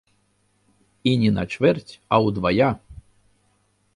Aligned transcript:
І 1.09 1.13
не 1.23 1.29
на 1.37 1.43
чвэрць, 1.51 1.93
а 2.17 2.19
ўдвая! 2.27 2.71